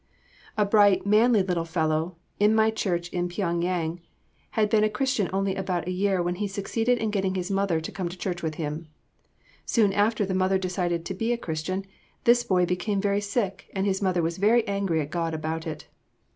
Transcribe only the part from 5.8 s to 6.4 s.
a year when